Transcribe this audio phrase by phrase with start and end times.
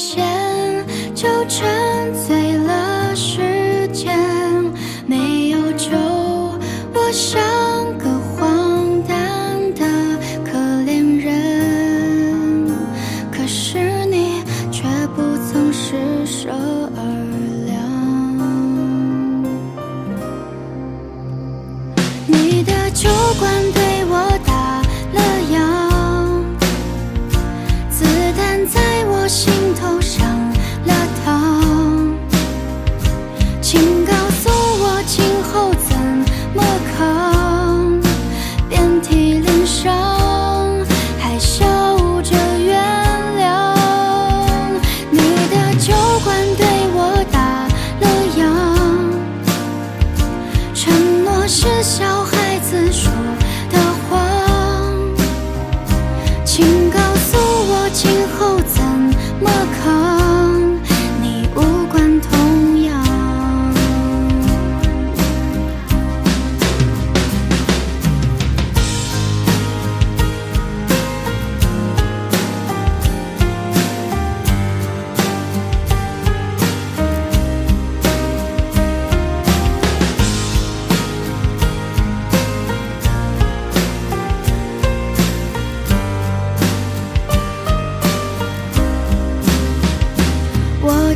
[0.00, 0.24] 线
[1.14, 1.68] 就沉
[2.14, 2.39] 醉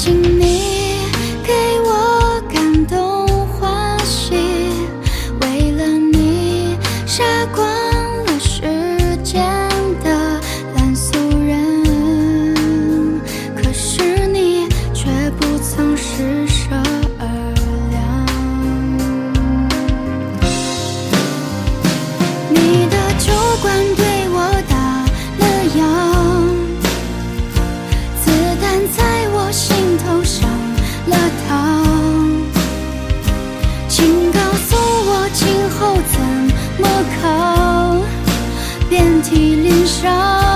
[0.00, 0.89] 请你。
[36.80, 36.88] 么
[37.20, 37.96] 靠
[38.88, 40.49] 遍体鳞伤。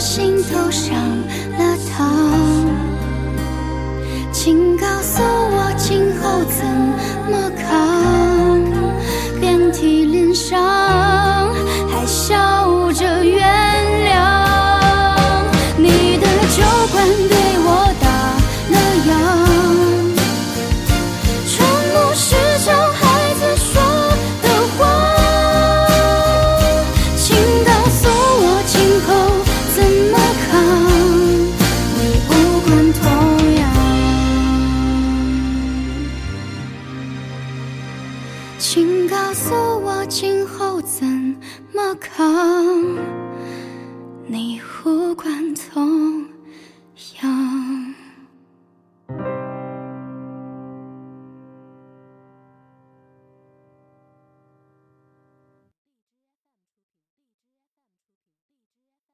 [0.00, 0.96] 心头上
[1.58, 2.10] 了糖，
[4.32, 5.29] 请告诉。
[38.60, 41.06] 请告诉我今后怎
[41.72, 43.29] 么扛。